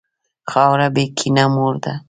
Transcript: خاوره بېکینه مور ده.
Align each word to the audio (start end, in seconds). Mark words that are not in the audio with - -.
خاوره 0.51 0.87
بېکینه 0.95 1.45
مور 1.53 1.73
ده. 1.83 1.93